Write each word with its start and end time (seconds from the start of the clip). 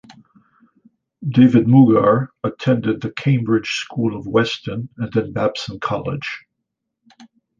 David 1.29 1.67
Mugar 1.67 2.29
attended 2.43 3.01
the 3.01 3.11
Cambridge 3.11 3.69
School 3.85 4.17
of 4.17 4.25
Weston, 4.25 4.89
and 4.97 5.13
then 5.13 5.31
Babson 5.31 5.79
College. 5.79 6.39